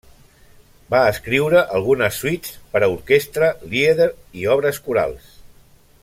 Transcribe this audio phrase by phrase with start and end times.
[0.93, 4.09] Va escriure algunes suites per a orquestra, lieder
[4.45, 5.29] i obres corals.